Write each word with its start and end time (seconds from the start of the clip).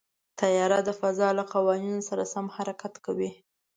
طیاره 0.39 0.79
د 0.87 0.89
فضا 0.99 1.29
له 1.37 1.43
قوانینو 1.53 2.01
سره 2.09 2.23
سم 2.33 2.45
حرکت 2.55 2.93
کوي. 3.05 3.31